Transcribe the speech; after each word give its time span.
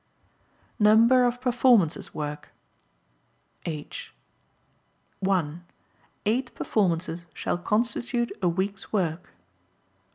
Number 0.79 1.25
of 1.25 1.39
Performances 1.39 2.11
Work 2.11 2.49
(H) 3.67 4.11
(1) 5.19 5.63
Eight 6.25 6.55
performances 6.55 7.27
shall 7.35 7.59
constitute 7.59 8.31
a 8.41 8.49
week's 8.49 8.91
work. 8.91 9.29